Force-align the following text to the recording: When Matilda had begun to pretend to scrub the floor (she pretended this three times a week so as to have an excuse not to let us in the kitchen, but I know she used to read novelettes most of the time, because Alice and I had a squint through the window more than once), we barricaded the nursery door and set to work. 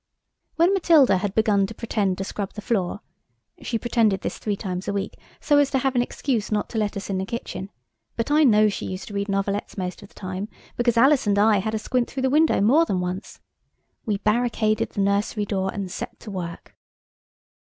When 0.55 0.73
Matilda 0.73 1.17
had 1.19 1.35
begun 1.35 1.67
to 1.67 1.75
pretend 1.75 2.17
to 2.17 2.23
scrub 2.23 2.53
the 2.53 2.61
floor 2.61 3.01
(she 3.61 3.77
pretended 3.77 4.21
this 4.21 4.39
three 4.39 4.55
times 4.55 4.87
a 4.87 4.93
week 4.93 5.13
so 5.39 5.59
as 5.59 5.69
to 5.69 5.77
have 5.77 5.93
an 5.93 6.01
excuse 6.01 6.51
not 6.51 6.69
to 6.69 6.79
let 6.79 6.97
us 6.97 7.11
in 7.11 7.19
the 7.19 7.25
kitchen, 7.27 7.69
but 8.15 8.31
I 8.31 8.43
know 8.43 8.67
she 8.67 8.87
used 8.87 9.07
to 9.09 9.13
read 9.13 9.29
novelettes 9.29 9.77
most 9.77 10.01
of 10.01 10.07
the 10.09 10.15
time, 10.15 10.47
because 10.75 10.97
Alice 10.97 11.27
and 11.27 11.37
I 11.37 11.59
had 11.59 11.75
a 11.75 11.77
squint 11.77 12.09
through 12.09 12.23
the 12.23 12.31
window 12.31 12.59
more 12.61 12.83
than 12.83 12.99
once), 12.99 13.41
we 14.03 14.17
barricaded 14.17 14.89
the 14.89 15.01
nursery 15.01 15.45
door 15.45 15.71
and 15.71 15.91
set 15.91 16.19
to 16.21 16.31
work. 16.31 16.75